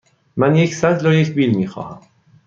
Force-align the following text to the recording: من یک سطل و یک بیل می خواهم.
من 0.37 0.55
یک 0.55 0.75
سطل 0.75 1.05
و 1.05 1.13
یک 1.13 1.31
بیل 1.33 1.57
می 1.57 1.67
خواهم. 1.67 2.01